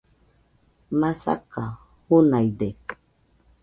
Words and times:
masaka 0.99 1.63
junaide 2.07 2.69